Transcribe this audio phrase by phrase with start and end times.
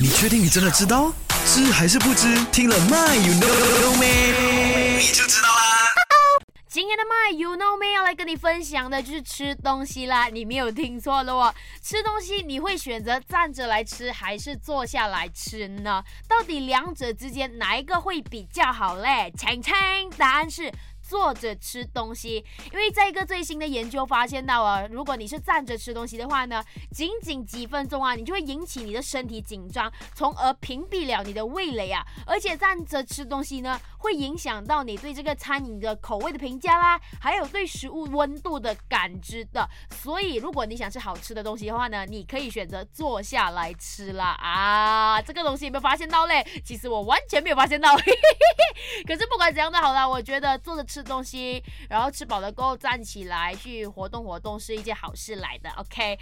[0.00, 1.12] 你确定你真的知道？
[1.44, 2.32] 知还是不知？
[2.52, 5.88] 听了 My You Know Me，你就知道啦。
[6.68, 11.52] 今天的 My You Know Me 要来跟你分享的就是吃东西啦，你没有听错了哦。
[11.82, 16.04] 吃东西你会选择站着来吃还是坐下来吃呢？
[16.28, 19.32] 到底两者之间哪一个会比较好嘞？
[19.36, 19.74] 请听，
[20.16, 20.70] 答案是。
[21.08, 26.62] 坐着吃东西，因为在一个最新的研究发现到啊，如果你是站着吃东西的话呢，
[26.92, 32.04] 仅仅几分钟啊，你就会引起你的身体紧张，从而屏蔽了你的味蕾啊。
[32.26, 39.66] 而且站着吃东西呢，会影响到你对这个餐饮的口味的评价啦，还有对食物温度的感知的。
[40.02, 45.22] 所以，如果你想吃好吃的东西的话呢，你可以选择坐下来吃啦啊。
[45.22, 46.46] 这个东西有没有发现到嘞？
[46.62, 47.96] 其实我完全没有发现到。
[49.06, 50.97] 可是不管怎样都好啦，我觉得坐着吃。
[50.98, 55.70] 吃东西，然后吃饱了过后站起来去活动活动是一件好事来的。
[55.76, 56.18] OK，